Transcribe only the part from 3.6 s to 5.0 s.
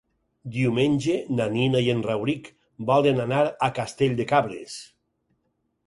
a Castell de Cabres.